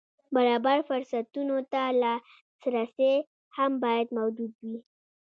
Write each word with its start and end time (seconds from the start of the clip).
برابر 0.35 0.77
فرصتونو 0.89 1.57
ته 1.71 1.81
لاسرسی 2.01 3.13
هم 3.57 3.71
باید 3.83 4.07
موجود 4.17 4.53
وي. 4.63 4.77